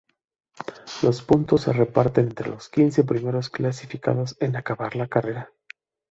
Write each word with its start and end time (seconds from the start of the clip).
Los 1.03 1.21
puntos 1.21 1.61
se 1.61 1.73
reparten 1.73 2.25
entre 2.25 2.49
los 2.49 2.69
quince 2.69 3.03
primeros 3.03 3.51
clasificados 3.51 4.35
en 4.39 4.55
acabar 4.55 4.95
la 4.95 5.07
carrera. 5.07 5.51